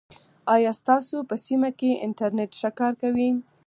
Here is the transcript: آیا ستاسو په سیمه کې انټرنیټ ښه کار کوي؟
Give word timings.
آیا 0.55 0.71
ستاسو 0.81 1.17
په 1.29 1.35
سیمه 1.45 1.69
کې 1.79 2.01
انټرنیټ 2.05 2.51
ښه 2.59 2.69
کار 2.79 2.93
کوي؟ 3.01 3.29